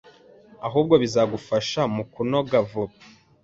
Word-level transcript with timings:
ahubwo 0.67 0.93
bizagufasha 1.03 1.81
mukunoga 1.95 2.57
vuba 2.69 2.95